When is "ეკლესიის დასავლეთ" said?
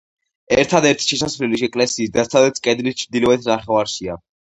1.69-2.65